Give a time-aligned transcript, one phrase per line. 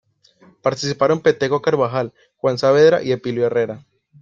[0.63, 3.85] Participaron Peteco Carabajal, Juan Saavedra y Elpidio Herrera.